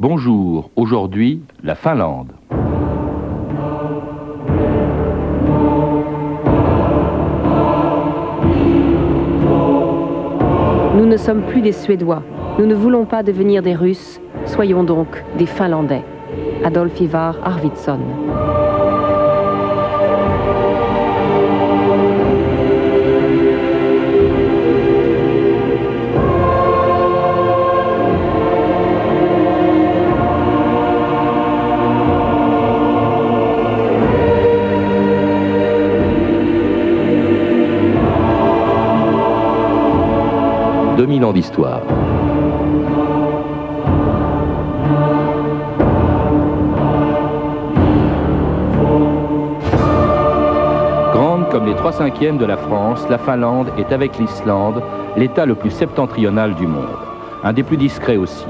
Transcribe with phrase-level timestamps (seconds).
[0.00, 2.30] Bonjour, aujourd'hui, la Finlande.
[10.94, 12.22] Nous ne sommes plus des Suédois.
[12.60, 14.20] Nous ne voulons pas devenir des Russes.
[14.46, 16.04] Soyons donc des Finlandais.
[16.62, 17.98] Adolf Ivar Arvidsson.
[41.24, 41.82] Ans d'histoire.
[51.12, 54.82] Grande comme les trois cinquièmes de la France, la Finlande est avec l'Islande
[55.16, 56.86] l'état le plus septentrional du monde,
[57.42, 58.46] un des plus discrets aussi.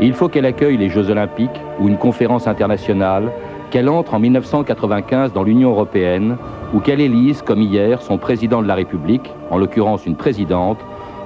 [0.00, 3.30] Et il faut qu'elle accueille les Jeux olympiques ou une conférence internationale,
[3.70, 6.36] qu'elle entre en 1995 dans l'Union européenne
[6.74, 10.78] ou qu'elle élise, comme hier, son président de la République, en l'occurrence une présidente,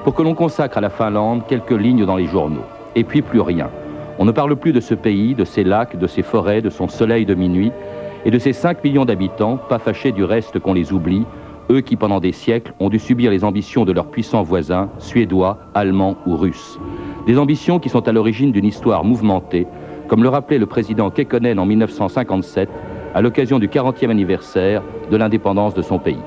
[0.07, 2.63] pour que l'on consacre à la Finlande quelques lignes dans les journaux.
[2.95, 3.71] Et puis plus rien.
[4.21, 6.87] On ne parle plus de ce pays, de ses lacs, de ses forêts, de son
[6.87, 7.73] soleil de minuit,
[8.25, 11.27] et de ses 5 millions d'habitants, pas fâchés du reste qu'on les oublie,
[11.73, 15.59] eux qui pendant des siècles ont dû subir les ambitions de leurs puissants voisins, suédois,
[15.75, 16.79] allemands ou russes.
[17.27, 19.67] Des ambitions qui sont à l'origine d'une histoire mouvementée,
[20.07, 22.69] comme le rappelait le président Kekkonen en 1957,
[23.13, 26.23] à l'occasion du 40e anniversaire de l'indépendance de son pays.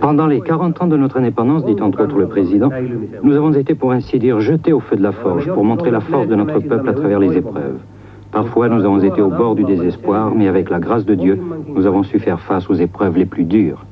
[0.00, 2.70] Pendant les 40 ans de notre indépendance, dit entre autres le président,
[3.22, 6.00] nous avons été pour ainsi dire jetés au feu de la forge pour montrer la
[6.00, 7.78] force de notre peuple à travers les épreuves.
[8.30, 11.86] Parfois, nous avons été au bord du désespoir, mais avec la grâce de Dieu, nous
[11.86, 13.84] avons su faire face aux épreuves les plus dures.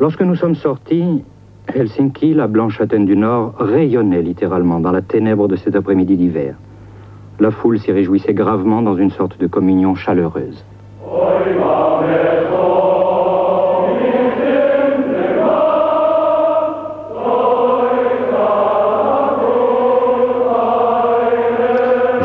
[0.00, 1.24] Lorsque nous sommes sortis,
[1.74, 6.54] Helsinki, la blanche châtaigne du Nord, rayonnait littéralement dans la ténèbre de cet après-midi d'hiver.
[7.40, 10.64] La foule s'y réjouissait gravement dans une sorte de communion chaleureuse.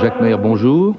[0.02, 0.96] Jacques bonjour.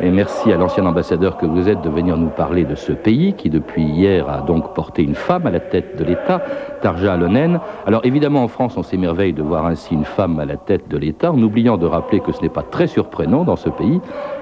[0.00, 3.34] Et merci à l'ancien ambassadeur que vous êtes de venir nous parler de ce pays
[3.34, 6.42] qui, depuis hier, a donc porté une femme à la tête de l'État,
[6.82, 7.60] Tarja Alonen.
[7.86, 10.96] Alors évidemment, en France, on s'émerveille de voir ainsi une femme à la tête de
[10.96, 14.00] l'État, en oubliant de rappeler que ce n'est pas très surprenant dans ce pays,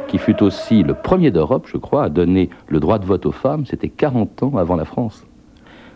[0.09, 3.33] qui fut aussi le premier d'Europe, je crois, à donner le droit de vote aux
[3.33, 3.67] femmes.
[3.67, 5.25] C'était 40 ans avant la France.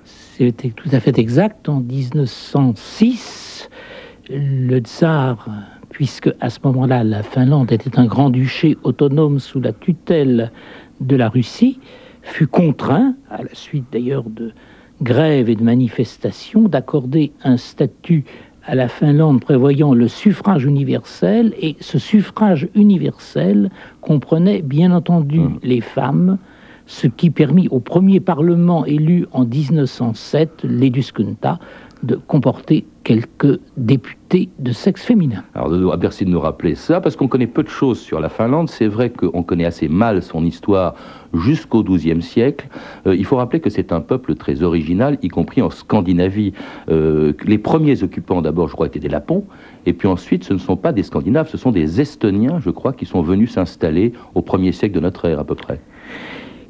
[0.04, 1.68] C'était tout à fait exact.
[1.68, 3.68] En 1906,
[4.28, 5.48] le tsar
[5.96, 10.52] puisque à ce moment-là, la Finlande était un grand-duché autonome sous la tutelle
[11.00, 11.80] de la Russie,
[12.20, 14.52] fut contraint, à la suite d'ailleurs de
[15.00, 18.26] grèves et de manifestations, d'accorder un statut
[18.66, 23.70] à la Finlande prévoyant le suffrage universel, et ce suffrage universel
[24.02, 25.58] comprenait bien entendu mmh.
[25.62, 26.36] les femmes,
[26.84, 31.58] ce qui permit au premier Parlement élu en 1907, l'Eduskunta,
[32.02, 35.44] de comporter quelques députés de sexe féminin.
[35.54, 38.68] Alors, merci de nous rappeler ça, parce qu'on connaît peu de choses sur la Finlande.
[38.68, 40.94] C'est vrai qu'on connaît assez mal son histoire
[41.32, 42.68] jusqu'au XIIe siècle.
[43.06, 46.52] Euh, il faut rappeler que c'est un peuple très original, y compris en Scandinavie.
[46.90, 49.44] Euh, les premiers occupants, d'abord, je crois, étaient des Lapons,
[49.86, 52.92] et puis ensuite, ce ne sont pas des Scandinaves, ce sont des Estoniens, je crois,
[52.92, 55.80] qui sont venus s'installer au premier siècle de notre ère, à peu près.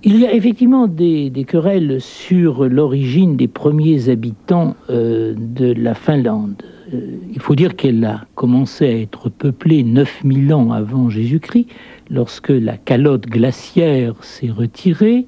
[0.03, 6.63] Il y a effectivement des, querelles sur l'origine des premiers habitants euh, de la Finlande.
[6.93, 11.69] Euh, il faut dire qu'elle a commencé à être peuplée 9000 ans avant Jésus-Christ,
[12.11, 15.27] lorsque la calotte glaciaire s'est retirée,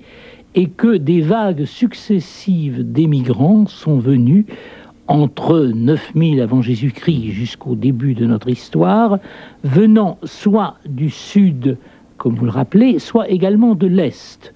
[0.54, 4.44] et que des vagues successives d'émigrants sont venus
[5.06, 9.18] entre 9000 avant Jésus-Christ jusqu'au début de notre histoire,
[9.64, 11.78] venant soit du sud,
[12.18, 14.52] comme vous le rappelez, soit également de l'est.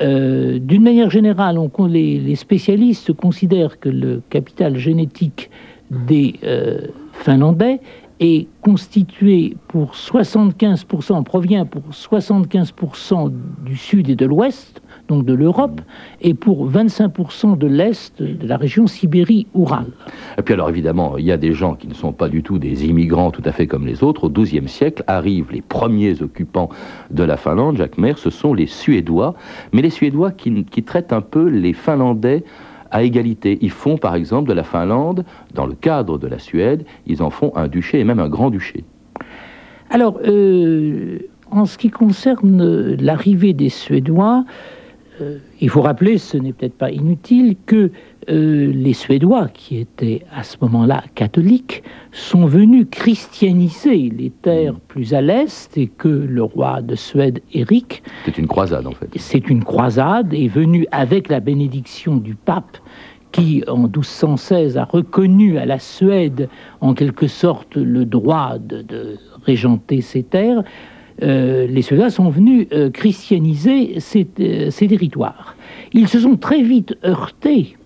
[0.00, 1.58] Euh, d'une manière générale,
[1.88, 5.50] les, spécialistes considèrent que le capital génétique
[5.90, 7.80] des euh, Finlandais
[8.20, 13.32] est constitué pour 75%, provient pour 75%
[13.64, 15.80] du sud et de l'ouest, donc de l'Europe,
[16.20, 19.86] et pour 25% de l'Est de la région Sibérie-Oural.
[20.38, 22.60] Et puis alors évidemment, il y a des gens qui ne sont pas du tout
[22.60, 24.24] des immigrants tout à fait comme les autres.
[24.24, 26.70] Au XIIe siècle arrivent les premiers occupants
[27.10, 29.34] de la Finlande, Jacques Maire, ce sont les Suédois,
[29.72, 32.44] mais les Suédois qui, qui traitent un peu les Finlandais
[32.92, 33.58] à égalité.
[33.62, 35.24] Ils font par exemple de la Finlande,
[35.54, 38.84] dans le cadre de la Suède, ils en font un duché et même un grand-duché.
[39.90, 41.18] Alors, euh,
[41.52, 44.44] En ce qui concerne l'arrivée des Suédois,
[45.60, 47.90] il faut rappeler, ce n'est peut-être pas inutile, que
[48.28, 51.82] euh, les Suédois, qui étaient à ce moment-là catholiques,
[52.12, 54.80] sont venus christianiser les terres mm.
[54.88, 58.02] plus à l'est et que le roi de Suède, Éric...
[58.24, 59.08] C'est une croisade en fait.
[59.16, 62.78] C'est une croisade, est venu avec la bénédiction du pape
[63.32, 66.48] qui, en 1216, a reconnu à la Suède,
[66.80, 70.62] en quelque sorte, le droit de, régenter ses terres,
[71.22, 74.26] euh, les Suédois sont venus euh, christianiser ces,
[74.70, 75.54] ces, territoires.
[75.92, 77.76] Ils se sont très vite heurtés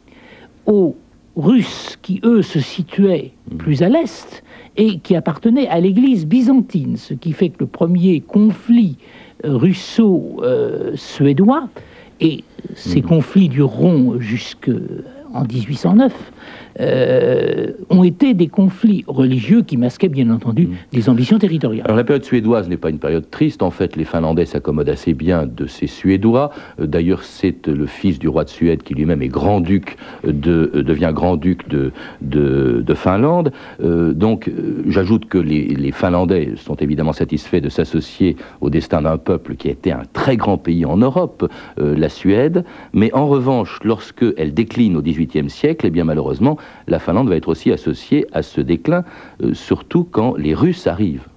[0.67, 0.95] aux
[1.37, 3.57] Russes qui, eux, se situaient mmh.
[3.57, 4.45] plus à l'est
[4.77, 8.99] et qui appartenaient à l'Église byzantine, ce qui fait que le premier conflit
[9.45, 11.69] euh, russo-suédois,
[12.21, 12.45] et
[12.75, 13.07] ces mmh.
[13.07, 16.13] conflits dureront jusqu'en 1809,
[16.81, 20.75] euh, ont été des conflits religieux qui masquaient bien entendu mm.
[20.93, 21.85] des ambitions territoriales.
[21.85, 23.63] Alors la période suédoise n'est pas une période triste.
[23.63, 26.51] En fait, les Finlandais s'accommodent assez bien de ces Suédois.
[26.81, 30.83] Euh, d'ailleurs, c'est le fils du roi de Suède qui lui-même est grand-duc de euh,
[30.83, 33.53] devient grand-duc de, de, Finlande.
[33.81, 34.51] donc,
[34.87, 39.69] j'ajoute que les, les, Finlandais sont évidemment satisfaits de s'associer au destin d'un peuple qui
[39.69, 42.65] a été un très grand pays en Europe, la Suède.
[42.93, 46.57] Mais en revanche, lorsque elle décline au XVIIIe siècle, eh bien malheureusement,
[46.89, 49.05] la Finlande va être aussi associée à ce déclin,
[49.43, 51.29] euh, surtout quand les Russes arrivent.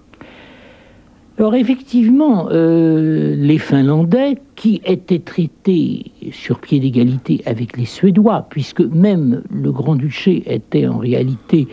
[1.39, 8.81] Alors effectivement, euh, les Finlandais, qui étaient traités sur pied d'égalité avec les Suédois, puisque
[8.81, 11.67] même le Grand-Duché était en réalité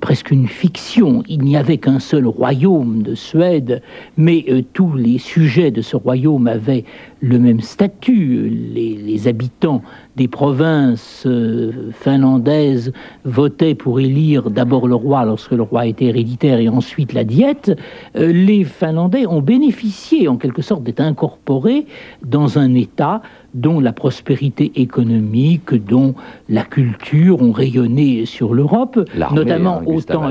[0.00, 1.22] presque une fiction.
[1.28, 3.82] Il n'y avait qu'un seul royaume de Suède,
[4.16, 6.84] mais euh, tous les sujets de ce royaume avaient
[7.20, 8.48] le même statut.
[8.48, 9.82] Les, habitants
[10.16, 12.92] des provinces euh, finlandaises
[13.24, 17.76] votaient pour élire d'abord le roi lorsque le roi était héréditaire et ensuite la diète.
[18.16, 21.86] Euh, les Finlandais ont bénéficié en quelque sorte d'être incorporés
[22.24, 23.22] dans un État
[23.60, 26.14] dont la prospérité économique, dont
[26.48, 28.98] la culture ont rayonné sur l'Europe,
[29.32, 30.30] notamment hein, autant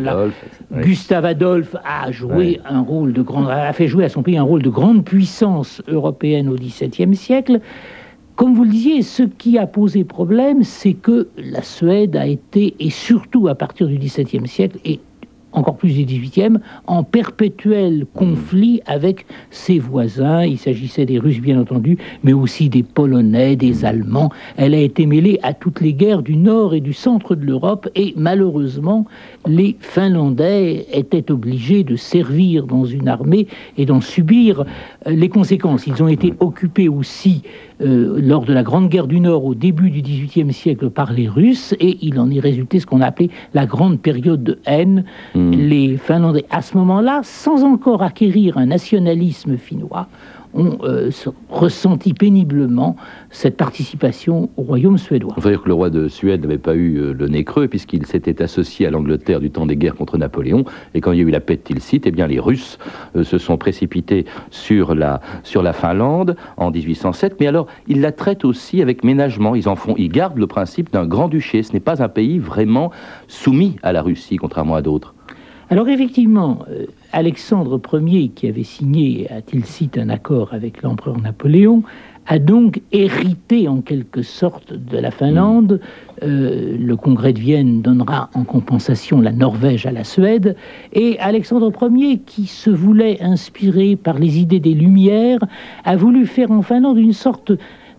[0.72, 4.44] Gustave Adolphe a joué un rôle de grand, a fait jouer à son pays un
[4.44, 7.60] rôle de grande puissance européenne au XVIIe siècle.
[8.36, 12.76] Comme vous le disiez, ce qui a posé problème, c'est que la Suède a été,
[12.80, 15.00] et surtout à partir du XVIIe siècle, et
[15.58, 20.44] encore plus du 18e, en perpétuel conflit avec ses voisins.
[20.44, 24.32] Il s'agissait des Russes, bien entendu, mais aussi des Polonais, des Allemands.
[24.56, 27.90] Elle a été mêlée à toutes les guerres du nord et du centre de l'Europe,
[27.96, 29.06] et malheureusement,
[29.48, 35.88] les Finlandais étaient obligés de servir dans une armée et d'en subir euh, les conséquences.
[35.88, 37.42] Ils ont été occupés aussi
[37.82, 41.28] euh, lors de la Grande Guerre du Nord au début du XVIIIe siècle par les
[41.28, 45.04] Russes, et il en est résulté ce qu'on a appelé la grande période de haine.
[45.36, 45.47] Hmm.
[45.52, 50.08] Les Finlandais, à ce moment-là, sans encore acquérir un nationalisme finnois,
[50.54, 51.10] ont euh,
[51.50, 52.96] ressenti péniblement
[53.30, 55.34] cette participation au royaume suédois.
[55.38, 57.68] Il faut dire que le roi de Suède n'avait pas eu euh, le nez creux
[57.68, 60.66] puisqu'il s'était associé à l'Angleterre du temps des guerres contre Napoléon.
[60.94, 62.80] Et quand il y a eu la paix de Tilsit, eh bien les Russes
[63.16, 68.12] euh, se sont précipités sur la, sur la Finlande en 1807, mais alors ils la
[68.12, 71.80] traitent aussi avec ménagement, ils en font, ils gardent le principe d'un grand-duché, ce n'est
[71.80, 72.92] pas un pays vraiment
[73.28, 75.14] soumis à la Russie contrairement à d'autres.
[75.70, 81.84] Alors effectivement, euh, Alexandre Ier, qui avait signé à Tilsit un accord avec l'empereur Napoléon,
[82.26, 85.82] a donc hérité en quelque sorte de la Finlande.
[86.24, 90.56] Euh, le congrès de Vienne donnera en compensation la Norvège à la Suède.
[90.94, 95.40] Et Alexandre Ier, qui se voulait inspiré par les idées des Lumières,
[95.84, 97.52] a voulu faire en Finlande une sorte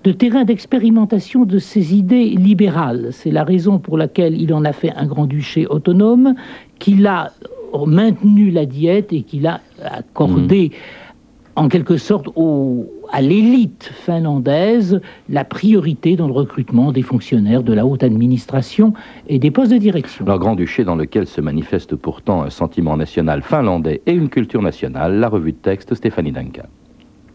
[0.05, 3.09] de terrain d'expérimentation de ses idées libérales.
[3.11, 6.35] C'est la raison pour laquelle il en a fait un grand-duché autonome,
[6.79, 7.33] qu'il a
[7.87, 10.73] maintenu la diète et qu'il a accordé
[11.59, 12.29] en quelque sorte
[13.11, 18.93] à l'élite finlandaise la priorité dans le recrutement des fonctionnaires de la haute administration
[19.27, 20.25] et des postes de direction.
[20.25, 25.19] Le Grand-Duché dans lequel se manifeste pourtant un sentiment national finlandais et une culture nationale,
[25.19, 26.67] la revue de texte Stéphanie Duncan.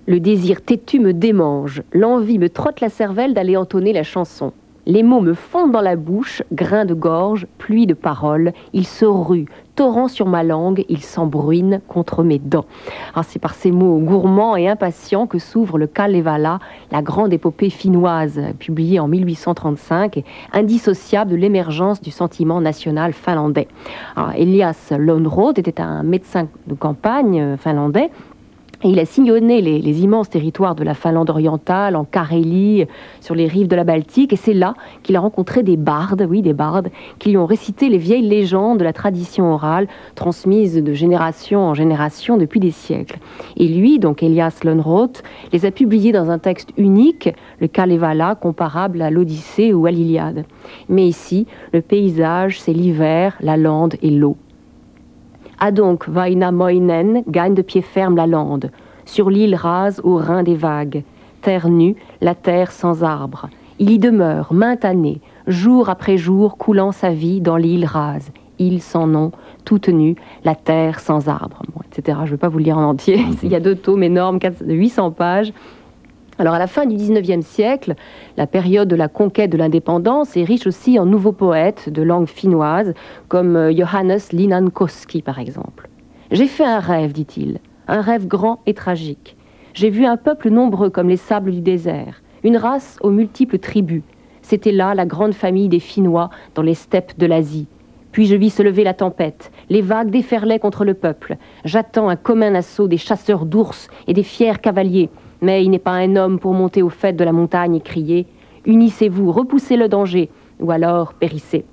[0.05, 4.53] Le désir têtu me démange, l'envie me trotte la cervelle d'aller entonner la chanson.
[4.85, 9.05] Les mots me fondent dans la bouche, grains de gorge, pluie de paroles, ils se
[9.05, 12.65] ruent, torrent sur ma langue, ils s'embruinent contre mes dents.
[13.15, 16.59] Ah, c'est par ces mots gourmands et impatients que s'ouvre le Kalevala,
[16.91, 20.21] la grande épopée finnoise, publiée en 1835,
[20.51, 23.69] indissociable de l'émergence du sentiment national finlandais.
[24.17, 28.11] Ah, Elias Lönnrot était un médecin de campagne finlandais
[28.89, 32.85] il a sillonné les, immenses territoires de la Finlande orientale, en Carélie,
[33.21, 34.73] sur les rives de la Baltique, et c'est là
[35.03, 38.79] qu'il a rencontré des bardes, oui, des bardes, qui lui ont récité les vieilles légendes
[38.79, 43.19] de la tradition orale, transmises de génération en génération depuis des siècles.
[43.57, 49.01] Et lui, donc Elias Lönnroth, les a publiées dans un texte unique, le Kalevala, comparable
[49.01, 50.45] à l'Odyssée ou à l'Iliade.
[50.89, 54.37] Mais ici, le paysage, c'est l'hiver, la lande et l'eau.
[55.65, 58.69] A donc Moinen gagne de pied ferme la lande,
[59.05, 61.03] sur l'île rase au rein des vagues,
[61.41, 63.47] terre nue, la terre sans arbre.
[63.79, 68.29] Il y demeure, mainte année, jour après jour, coulant sa vie dans l'île rase,
[68.59, 69.31] île sans nom,
[69.63, 72.17] toute nue, la terre sans arbre, etc.
[72.23, 74.39] Je ne vais pas vous le lire en entier, il y a deux tomes énormes,
[74.39, 75.53] de 800 pages.
[76.39, 77.93] Alors à la fin du XIXe siècle,
[78.37, 82.27] la période de la conquête de l'indépendance est riche aussi en nouveaux poètes de langue
[82.27, 82.95] finnoise,
[83.27, 85.89] comme euh, Johannes Linankoski par exemple.
[86.31, 89.37] J'ai fait un rêve, dit-il, un rêve grand et tragique.
[89.75, 94.01] J'ai vu un peuple nombreux comme les sables du désert, une race aux multiples tribus.
[94.41, 97.67] C'était là la grande famille des Finnois dans les steppes de l'Asie.
[98.11, 101.37] Puis je vis se lever la tempête, les vagues déferlaient contre le peuple.
[101.65, 105.09] J'attends un commun assaut des chasseurs d'ours et des fiers cavaliers
[105.43, 108.25] mais il n'est pas un homme pour monter au fait de la montagne et crier
[108.65, 110.29] Unissez-vous, repoussez le danger,
[110.61, 111.65] ou alors périssez.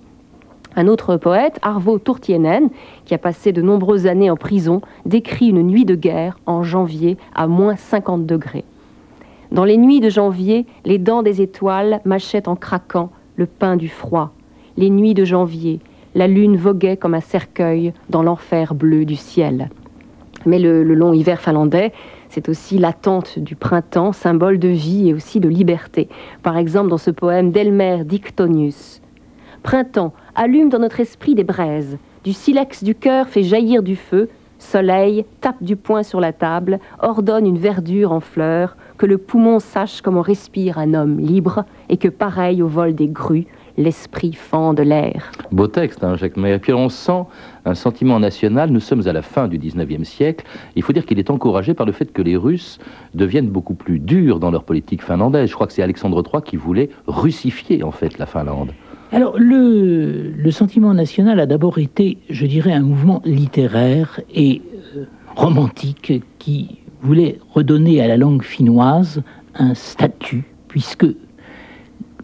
[0.74, 2.68] Un autre poète, Arvo Turtienen,
[3.04, 7.16] qui a passé de nombreuses années en prison, décrit une nuit de guerre en janvier
[7.32, 8.64] à moins 50 degrés.
[9.52, 13.88] Dans les nuits de janvier, les dents des étoiles mâchaient en craquant le pain du
[13.88, 14.32] froid.
[14.76, 15.78] Les nuits de janvier,
[16.16, 19.70] la lune voguait comme un cercueil dans l'enfer bleu du ciel.
[20.44, 21.92] Mais le long hiver finlandais,
[22.30, 26.08] c'est aussi l'attente du printemps, symbole de vie et aussi de liberté.
[26.42, 29.02] Par exemple, dans ce poème d'Elmer Dictonius.
[29.64, 31.98] Printemps, allume dans notre esprit des braises.
[32.22, 34.28] Du silex du cœur fait jaillir du feu.
[34.58, 39.58] Soleil, tape du poing sur la table, ordonne une verdure en fleurs, que le poumon
[39.58, 43.46] sache comment respire un homme libre, et que pareil au vol des grues,
[43.80, 45.32] l'esprit fend de l'air.
[45.50, 46.58] Beau texte, hein, Jacques Mayer.
[46.58, 47.24] Puis on sent
[47.64, 48.70] un sentiment national.
[48.70, 50.44] Nous sommes à la fin du 19e siècle.
[50.76, 52.78] Il faut dire qu'il est encouragé par le fait que les Russes
[53.14, 55.48] deviennent beaucoup plus durs dans leur politique finlandaise.
[55.48, 58.72] Je crois que c'est Alexandre III qui voulait russifier, en fait, la Finlande.
[59.12, 64.62] Alors, le, le sentiment national a d'abord été, je dirais, un mouvement littéraire et
[64.96, 69.22] euh, romantique qui voulait redonner à la langue finnoise
[69.56, 71.06] un statut, puisque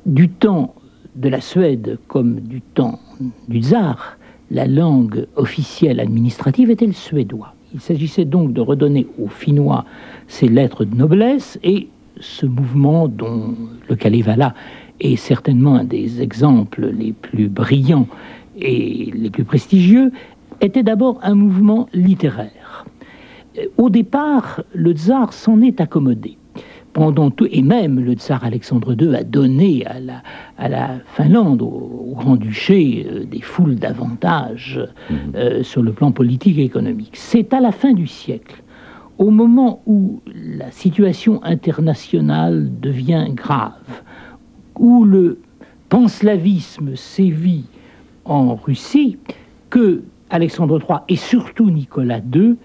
[0.05, 0.76] du temps
[1.17, 3.01] de la Suède comme du temps
[3.49, 4.19] du tsar,
[4.51, 7.55] la langue officielle administrative était le suédois.
[7.75, 9.85] Il s'agissait donc de redonner aux Finnois
[10.29, 11.89] ces lettres de noblesse et
[12.21, 13.55] ce mouvement dont
[13.89, 14.55] le Kalevala
[15.01, 18.07] est certainement un des exemples les plus brillants
[18.59, 20.13] et les plus prestigieux,
[20.63, 22.87] était d'abord un mouvement littéraire.
[23.77, 26.39] Au départ, le tsar s'en est accommodé
[26.97, 30.23] pendant tout, et même le tsar Alexandre II a donné à la,
[30.57, 35.17] à la Finlande, au, Grand-Duché, euh, des foules d'avantages mhm.
[35.35, 37.13] euh, sur le plan politique et économique.
[37.13, 38.63] C'est à la fin du siècle,
[39.19, 44.01] au moment où la situation internationale devient grave,
[44.79, 45.41] où le
[45.91, 47.67] panslavisme sévit
[48.25, 49.19] en Russie,
[49.69, 52.57] que Alexandre III et surtout Nicolas II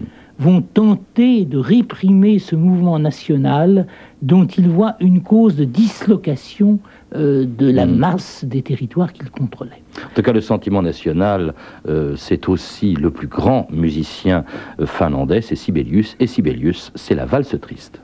[0.42, 3.86] vont tenter de réprimer ce mouvement national
[4.24, 6.80] dont ils voient une cause de dislocation
[7.16, 7.96] euh, de la hmm.
[7.96, 9.84] masse des territoires qu'ils contrôlaient.
[10.04, 11.54] En tout cas, le sentiment national,
[11.88, 14.44] euh, c'est aussi le plus grand musicien
[14.80, 18.02] euh, finlandais, c'est Sibelius, et Sibelius, c'est la valse triste.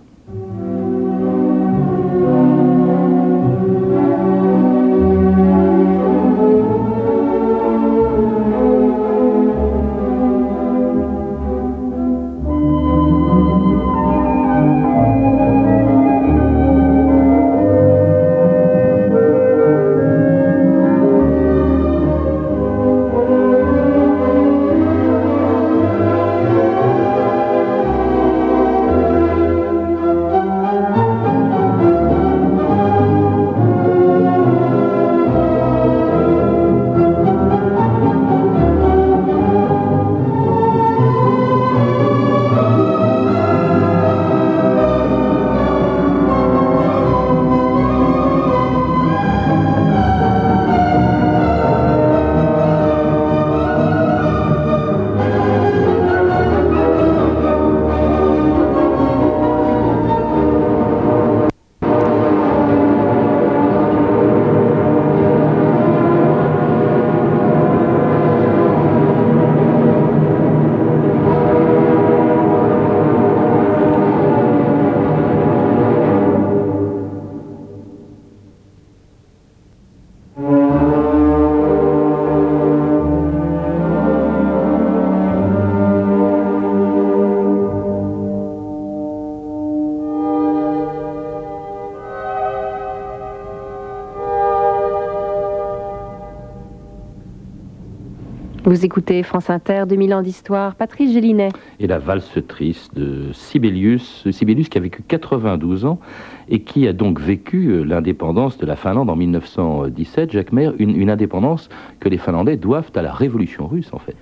[98.77, 101.49] Vous écoutez France Inter, 2000 ans d'histoire, Patrice Gélinet.
[101.79, 105.99] Et la valse triste de Sibelius, Sibelius qui a vécu 92 ans
[106.47, 111.09] et qui a donc vécu euh, l'indépendance de la Finlande en 1917, Jacques Maire, une,
[111.09, 111.69] indépendance
[111.99, 114.15] que les Finlandais doivent à la révolution russe en fait.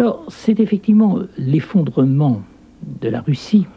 [0.00, 2.42] Alors c'est effectivement l'effondrement
[3.00, 3.68] de la Russie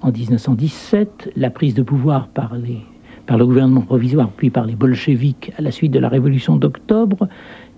[0.00, 2.54] en 1917, la prise de pouvoir par,
[3.26, 7.28] par le gouvernement provisoire puis par les bolcheviks à la suite de la révolution d'octobre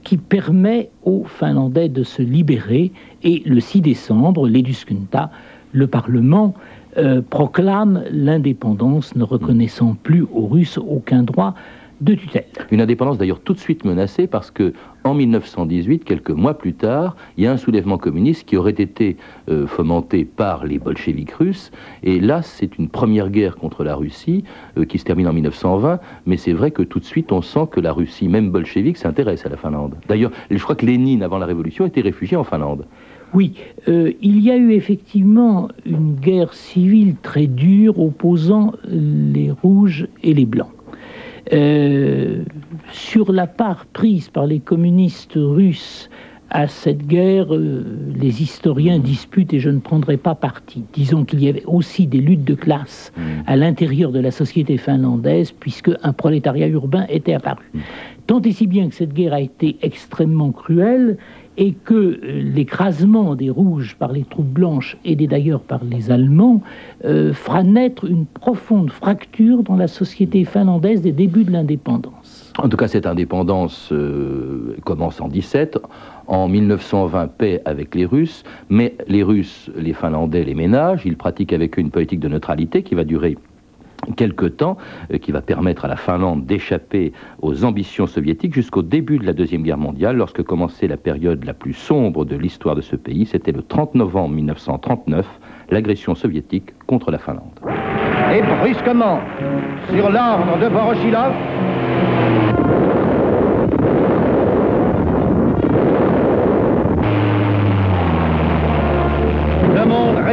[0.04, 2.92] qui permet aux Finlandais de se libérer.
[3.22, 5.30] Et le 6 décembre, l'Eduskunta,
[5.72, 6.54] le Parlement,
[6.98, 11.54] euh, proclame l'indépendance, ne reconnaissant plus aux Russes aucun droit
[12.02, 12.44] de tutelle.
[12.70, 14.72] Une indépendance d'ailleurs tout de suite menacée parce que
[15.04, 19.16] en 1918, quelques mois plus tard, il y a un soulèvement communiste qui aurait été
[19.48, 21.70] euh, fomenté par les bolcheviks russes.
[22.02, 24.44] Et là, c'est une première guerre contre la Russie
[24.76, 26.00] euh, qui se termine en 1920.
[26.26, 29.46] Mais c'est vrai que tout de suite, on sent que la Russie, même bolchevique, s'intéresse
[29.46, 29.96] à la Finlande.
[30.08, 32.86] D'ailleurs, je crois que Lénine, avant la Révolution, était réfugié en Finlande.
[33.34, 33.54] Oui,
[33.88, 40.34] euh, il y a eu effectivement une guerre civile très dure opposant les rouges et
[40.34, 40.68] les blancs.
[41.52, 42.44] Euh,
[42.92, 46.08] sur la part prise par les communistes russes
[46.52, 47.82] à cette guerre, euh,
[48.14, 50.84] les historiens disputent et je ne prendrai pas parti.
[50.92, 53.20] Disons qu'il y avait aussi des luttes de classe mm.
[53.46, 57.64] à l'intérieur de la société finlandaise, puisque un prolétariat urbain était apparu.
[57.72, 57.80] Mm.
[58.26, 61.16] Tant et si bien que cette guerre a été extrêmement cruelle
[61.62, 66.60] et que euh, l'écrasement des rouges par les troupes blanches et d'ailleurs par les Allemands
[67.04, 72.52] euh, fera naître une profonde fracture dans la société finlandaise des débuts de l'indépendance.
[72.58, 75.78] En tout cas, cette indépendance euh, commence en 17.
[76.26, 81.52] En 1920, paix avec les Russes, mais les Russes, les Finlandais les ménagent, ils pratiquent
[81.52, 83.36] avec eux une politique de neutralité qui va durer
[84.16, 84.76] quelque temps,
[85.12, 89.32] euh, qui va permettre à la Finlande d'échapper aux ambitions soviétiques jusqu'au début de la
[89.32, 93.26] Deuxième Guerre mondiale, lorsque commençait la période la plus sombre de l'histoire de ce pays.
[93.26, 95.26] C'était le 30 novembre 1939,
[95.70, 97.60] l'agression soviétique contre la Finlande.
[98.34, 99.20] Et brusquement,
[99.90, 101.32] sur l'ordre de Voroshilov,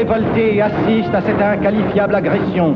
[0.10, 2.76] révolté assiste à cette inqualifiable agression.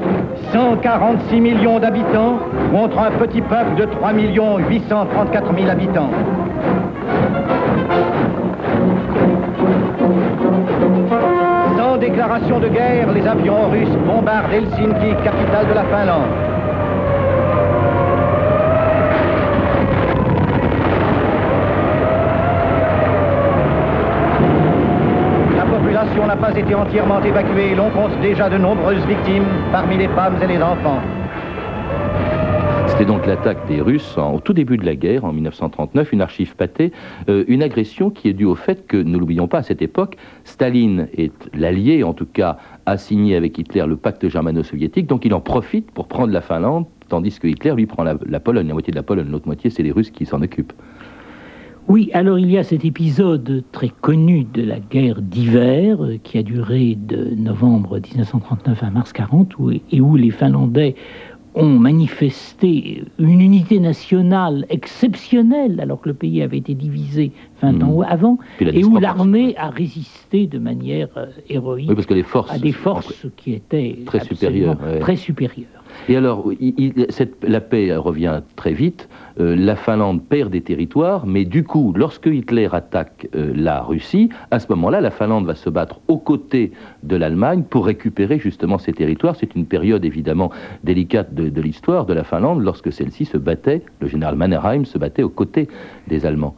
[0.51, 2.39] 146 millions d'habitants
[2.71, 6.09] contre un petit peuple de 3 834 000 habitants.
[11.77, 16.52] Sans déclaration de guerre, les avions russes bombardent Helsinki, capitale de la Finlande.
[26.21, 27.75] N'a pas été entièrement évacuée.
[27.75, 31.01] L'on compte déjà de nombreuses victimes parmi les femmes et les enfants.
[32.87, 36.55] C'était donc l'attaque des Russes au tout début de la guerre, en 1939, une archive
[36.55, 36.91] pâtée,
[37.27, 40.17] euh, une agression qui est due au fait que, ne l'oublions pas, à cette époque,
[40.43, 45.33] Staline est l'allié, en tout cas, a signé avec Hitler le pacte germano-soviétique, donc il
[45.33, 48.73] en profite pour prendre la Finlande, tandis que Hitler, lui, prend la, la Pologne, la
[48.73, 50.73] moitié de la Pologne, l'autre moitié, c'est les Russes qui s'en occupent.
[51.89, 56.37] Oui, alors il y a cet épisode très connu de la guerre d'hiver euh, qui
[56.37, 59.53] a duré de novembre 1939 à mars 40
[59.91, 60.95] et où les Finlandais
[61.55, 67.99] ont manifesté une unité nationale exceptionnelle alors que le pays avait été divisé 20 ans
[67.99, 68.05] mmh.
[68.07, 71.91] avant et où l'armée a résisté de manière euh, héroïque
[72.49, 74.77] à des forces qui étaient très supérieures.
[75.01, 75.82] Très supérieures.
[76.09, 76.49] Et alors,
[77.43, 79.09] la paix revient très vite.
[79.39, 84.29] Euh, la Finlande perd des territoires, mais du coup, lorsque Hitler attaque euh, la Russie,
[84.51, 86.71] à ce moment-là, la Finlande va se battre aux côtés
[87.03, 89.35] de l'Allemagne pour récupérer justement ces territoires.
[89.35, 90.51] C'est une période évidemment
[90.83, 94.97] délicate de, de l'histoire de la Finlande lorsque celle-ci se battait, le général Mannerheim se
[94.97, 95.67] battait aux côtés
[96.07, 96.55] des Allemands.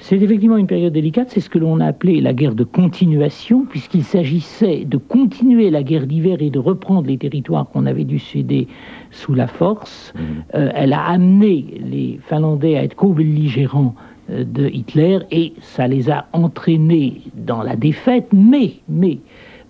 [0.00, 3.66] C'est effectivement une période délicate, c'est ce que l'on a appelé la guerre de continuation,
[3.66, 8.18] puisqu'il s'agissait de continuer la guerre d'hiver et de reprendre les territoires qu'on avait dû
[8.18, 8.66] céder
[9.10, 10.14] sous la force.
[10.16, 10.22] Mhm.
[10.54, 13.94] Euh, elle a amené les Finlandais à être co-belligérants
[14.30, 19.18] euh, de Hitler et ça les a entraînés dans la défaite, mais, mais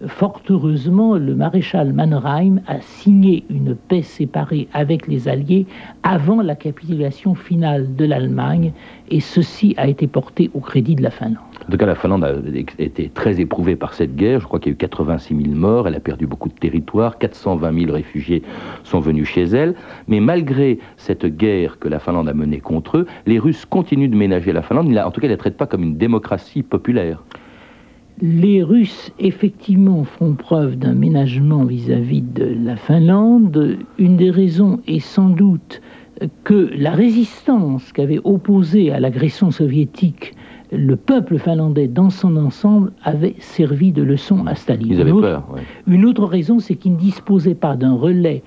[0.07, 5.67] Fort heureusement, le maréchal Mannerheim a signé une paix séparée avec les Alliés
[6.03, 8.73] avant la capitulation finale de l'Allemagne,
[9.11, 11.37] et ceci a été porté au crédit de la Finlande.
[11.69, 12.33] En tout cas, la Finlande a
[12.79, 14.41] été très éprouvée par cette guerre.
[14.41, 17.19] Je crois qu'il y a eu 86 000 morts, elle a perdu beaucoup de territoire,
[17.19, 18.43] 420 000 réfugiés
[18.85, 19.75] sont venus chez elle.
[20.09, 24.17] Mais malgré cette guerre que la Finlande a menée contre eux, les Russes continuent de
[24.17, 24.97] ménager la Finlande.
[24.97, 27.23] En tout cas, ils ne la traitent pas comme une démocratie populaire
[28.23, 33.79] les Russes, effectivement, font preuve d'un ménagement vis-à-vis de la Finlande.
[33.99, 35.81] Une des raisons est sans doute
[36.45, 40.35] que la résistance qu'avaient opposée à l'agression soviétique
[40.73, 44.87] le peuple finlandais dans son ensemble avait servi de leçon à Staline.
[44.93, 45.49] Ils avaient une autre, peur.
[45.53, 45.63] ouais.
[45.89, 48.45] Une autre raison, c'est qu'ils ne disposaient pas d'un relais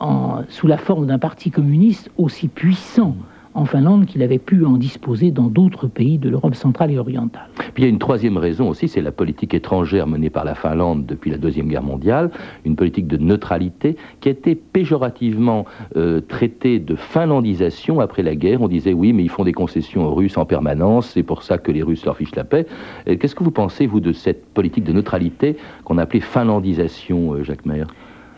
[0.00, 3.14] en- sous la forme d'un parti communiste aussi puissant
[3.56, 7.48] en Finlande qu'il avait pu en disposer dans d'autres pays de l'Europe centrale et orientale.
[7.74, 10.54] Puis il y a une troisième raison aussi, c'est la politique étrangère menée par la
[10.54, 12.30] Finlande depuis la Deuxième Guerre mondiale,
[12.64, 15.64] une politique de neutralité qui a été péjorativement
[15.96, 18.60] euh, traitée de finlandisation après la guerre.
[18.60, 21.58] On disait oui, mais ils font des concessions aux Russes en permanence, c'est pour ça
[21.58, 22.66] que les Russes leur fichent la paix.
[23.06, 27.42] Qu'est-ce que vous pensez, vous, de cette politique de neutralité qu'on a appelée finlandisation, euh,
[27.42, 27.86] Jacques Maire?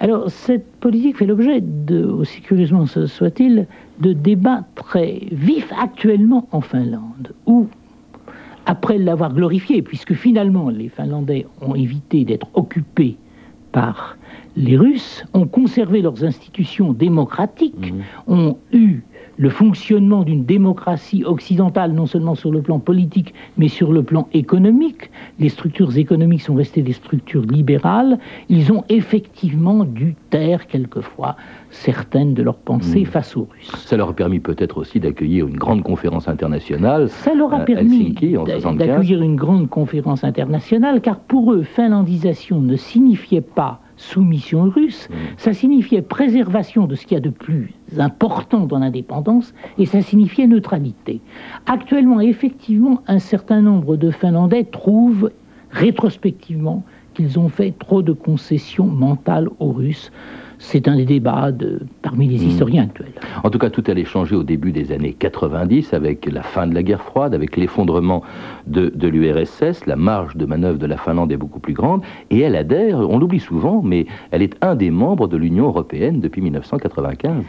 [0.00, 3.66] Alors, cette politique fait l'objet, de, aussi curieusement ce soit-il,
[3.98, 7.66] de débats très vifs actuellement en Finlande, où,
[8.66, 13.16] après l'avoir glorifié, puisque finalement les Finlandais ont évité d'être occupés
[13.72, 14.16] par
[14.56, 17.92] les Russes, ont conservé leurs institutions démocratiques,
[18.28, 19.00] ont eu
[19.38, 24.28] le fonctionnement d'une démocratie occidentale, non seulement sur le plan politique, mais sur le plan
[24.32, 25.10] économique.
[25.38, 28.18] Les structures économiques sont restées des structures libérales.
[28.48, 31.36] Ils ont effectivement dû taire quelquefois
[31.70, 33.06] certaines de leurs pensées Mm.
[33.06, 33.70] face aux Russes.
[33.86, 37.08] Ça leur a permis peut-être aussi d'accueillir une grande conférence internationale.
[37.08, 38.88] Ça leur a permis Helsinki, en d'a- 75.
[38.88, 45.14] d'accueillir une grande conférence internationale, car pour eux, finlandisation ne signifiait pas soumission russe, Mm.
[45.36, 50.00] ça signifiait préservation de ce qu'il y a de plus important dans l'indépendance, et ça
[50.00, 51.20] signifiait neutralité.
[51.66, 55.30] Actuellement, effectivement, un certain nombre de Finlandais trouvent
[55.70, 56.84] rétrospectivement
[57.14, 60.10] qu'ils ont fait trop de concessions mentales aux Russes.
[60.58, 62.48] C'est un des débats de, parmi les Mm.
[62.48, 63.12] historiens actuels.
[63.44, 66.74] En tout cas, tout allait changer au début des années 90 avec la fin de
[66.74, 68.22] la guerre froide, avec l'effondrement
[68.66, 69.86] de, de l'URSS.
[69.86, 73.18] La marge de manœuvre de la Finlande est beaucoup plus grande et elle adhère, on
[73.18, 77.44] l'oublie souvent, mais elle est un des membres de l'Union européenne depuis 1995.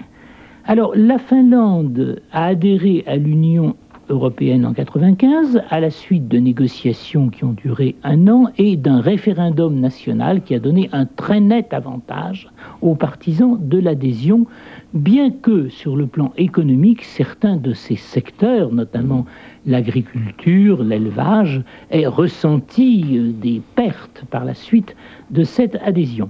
[0.65, 3.75] Alors, la Finlande a adhéré à l'Union
[4.09, 8.99] européenne en 95 à la suite de négociations qui ont duré un an et d'un
[9.01, 12.49] référendum national qui a donné un très net avantage
[12.81, 14.45] aux partisans de l'adhésion,
[14.93, 19.25] bien que sur le plan économique, certains de ces secteurs, notamment
[19.65, 24.95] l'agriculture, l'élevage, aient ressenti euh, des pertes par la suite
[25.29, 26.29] de cette adhésion.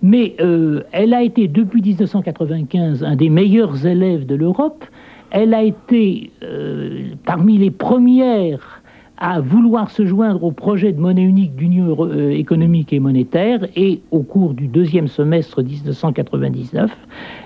[0.00, 4.84] Mais euh, elle a été depuis 1995 un des meilleurs élèves de l'Europe.
[5.30, 8.77] Elle a été euh, parmi les premières
[9.20, 14.00] à vouloir se joindre au projet de monnaie unique d'union euh, économique et monétaire et
[14.12, 16.96] au cours du deuxième semestre 1999,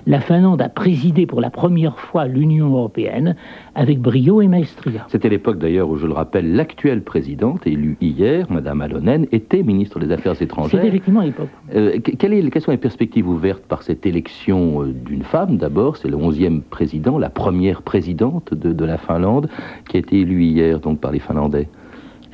[0.05, 3.35] la Finlande a présidé pour la première fois l'Union européenne
[3.73, 5.05] avec brio et maestria.
[5.07, 9.99] C'était l'époque d'ailleurs où, je le rappelle, l'actuelle présidente, élue hier, Madame Alonen, était ministre
[9.99, 10.85] des Affaires C'était étrangères.
[10.85, 11.49] effectivement à l'époque.
[11.75, 16.17] Euh, quelles sont les perspectives ouvertes par cette élection euh, d'une femme D'abord, c'est le
[16.17, 19.49] 11e président, la première présidente de, de la Finlande,
[19.89, 21.62] qui a été élue hier donc par les Finlandais.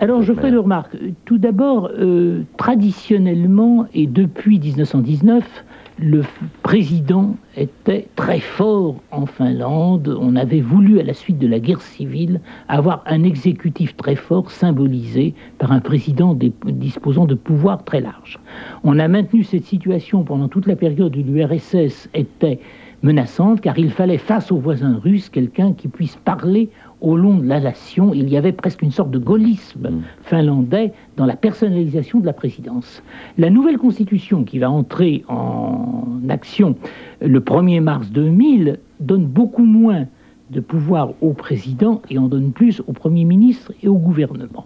[0.01, 0.95] Alors, je ferai deux remarques.
[1.25, 5.65] Tout d'abord, euh, traditionnellement et depuis 1919,
[5.97, 6.21] le
[6.63, 10.17] président était très fort en Finlande.
[10.21, 14.51] On avait voulu, à la suite de la guerre civile, avoir un exécutif très fort,
[14.51, 18.39] symbolisé par un président disposant de pouvoirs très larges.
[18.85, 22.61] On a maintenu cette situation pendant toute la période où l'URSS était
[23.03, 26.69] menaçante, car il fallait, face aux voisins russes, quelqu'un qui puisse parler
[27.01, 28.13] au long de la nation.
[28.13, 30.01] Il y avait presque une sorte de gaullisme Mm.
[30.23, 33.03] finlandais dans la personnalisation de la présidence.
[33.37, 36.75] La nouvelle constitution qui va entrer en action
[37.21, 40.05] le 1er mars 2000 donne beaucoup moins
[40.51, 44.65] de pouvoir au président et en donne plus au Premier ministre et au gouvernement.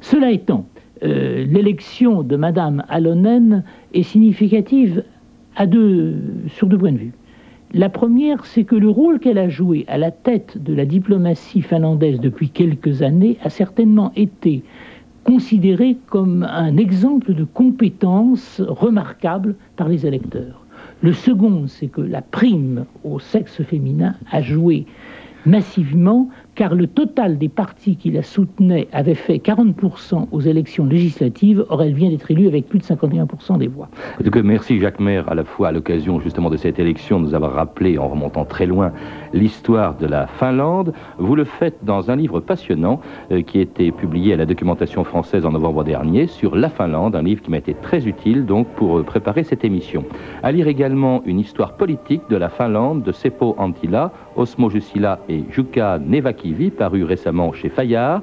[0.00, 0.66] Cela étant,
[1.02, 5.04] euh, l'élection de Madame Alonen est significative
[5.54, 6.14] à deux,
[6.48, 7.12] sur deux points de vue.
[7.74, 11.62] La première, c'est que le rôle qu'elle a joué à la tête de la diplomatie
[11.62, 14.62] finlandaise depuis quelques années a certainement été
[15.24, 20.66] considéré comme un exemple de compétence remarquable par les électeurs.
[21.00, 24.84] Le second, c'est que la prime au sexe féminin a joué
[25.46, 31.64] massivement, car le total des partis qui la soutenaient avait fait 40% aux élections législatives.
[31.70, 33.88] Or, elle vient d'être élue avec plus de 51% des voix.
[34.20, 37.20] En tout cas, merci Jacques Maire, à la fois à l'occasion justement de cette élection,
[37.20, 38.92] de nous avoir rappelé, en remontant très loin,
[39.32, 40.92] l'histoire de la Finlande.
[41.18, 45.04] Vous le faites dans un livre passionnant euh, qui a été publié à la documentation
[45.04, 48.66] française en novembre dernier sur la Finlande, un livre qui m'a été très utile donc
[48.76, 50.04] pour euh, préparer cette émission.
[50.42, 55.44] À lire également une histoire politique de la Finlande de Seppo Anttila, Osmo Jussila et
[55.50, 55.98] Jukka
[56.42, 58.22] Nevakivi, paru récemment chez Fayard.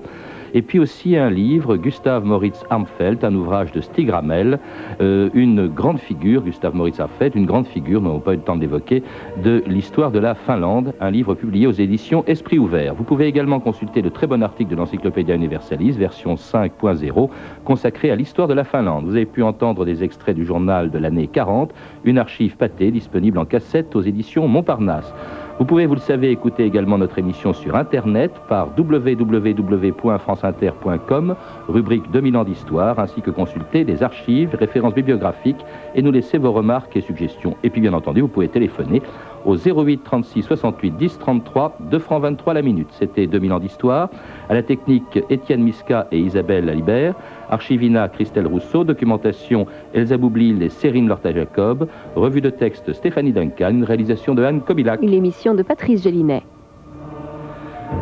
[0.56, 4.58] Et puis aussi un livre, Gustave Moritz Amfeld, un ouvrage de Stig Ramel,
[5.00, 8.42] euh, une grande figure, Gustave Moritz Amfeld, une grande figure, nous n'avons pas eu le
[8.42, 9.04] temps d'évoquer,
[9.44, 12.96] de l'histoire de la Finlande, un livre publié aux éditions Esprit Ouvert.
[12.96, 17.30] Vous pouvez également consulter le très bon article de l'Encyclopédia Universalis, version 5.0,
[17.64, 19.06] consacré à l'histoire de la Finlande.
[19.06, 23.38] Vous avez pu entendre des extraits du journal de l'année 40, une archive pâtée disponible
[23.38, 25.14] en cassette aux éditions Montparnasse.
[25.60, 31.36] Vous pouvez, vous le savez, écouter également notre émission sur Internet par www.franceinter.com,
[31.68, 35.60] rubrique 2000 ans d'histoire, ainsi que consulter les archives, références bibliographiques
[35.96, 37.58] et nous laisser vos remarques et suggestions.
[37.62, 39.02] Et puis, bien entendu, vous pouvez téléphoner
[39.46, 42.90] au 08 36 68 10 33, 2 francs 23 la minute.
[42.92, 44.10] C'était 2000 ans d'histoire.
[44.50, 47.16] À la technique, Étienne Miska et Isabelle Lalibert.
[47.50, 48.84] Archivina, Christelle Rousseau.
[48.84, 51.88] Documentation, Elsa Boublil et Sérine Lorta-Jacob.
[52.16, 53.70] Revue de texte, Stéphanie Duncan.
[53.72, 55.02] Une réalisation de Anne Kobilac.
[55.02, 56.44] Une émission de Patrice Gélinet.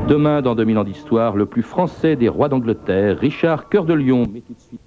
[0.08, 4.24] Demain, dans 2000 ans d'histoire, le plus français des rois d'Angleterre, Richard Cœur de Lion.
[4.32, 4.82] Mais tout de suite